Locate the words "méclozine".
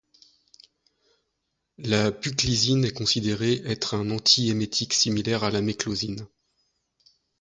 5.61-6.25